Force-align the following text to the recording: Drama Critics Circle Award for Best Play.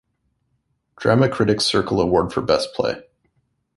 Drama 0.97 1.29
Critics 1.29 1.63
Circle 1.63 2.01
Award 2.01 2.33
for 2.33 2.41
Best 2.41 2.73
Play. 2.73 3.03